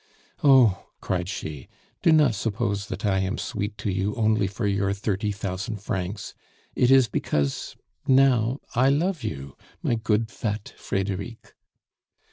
"Oh!" 0.43 0.87
cried 0.99 1.29
she, 1.29 1.67
"do 2.01 2.11
not 2.11 2.33
suppose 2.33 2.87
that 2.87 3.05
I 3.05 3.19
am 3.19 3.37
sweet 3.37 3.77
to 3.77 3.91
you 3.91 4.15
only 4.15 4.47
for 4.47 4.65
your 4.65 4.93
thirty 4.93 5.31
thousand 5.31 5.77
francs! 5.79 6.33
It 6.75 6.89
is 6.89 7.07
because 7.07 7.75
now 8.07 8.61
I 8.73 8.89
love 8.89 9.23
you, 9.23 9.55
my 9.83 9.93
good, 9.93 10.31
fat 10.31 10.73
Frederic." 10.75 11.55